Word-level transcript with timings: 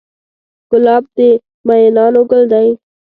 ګلاب 0.69 1.03
د 1.15 1.17
مینانو 1.67 2.21
ګل 2.29 2.43
دی. 2.51 2.67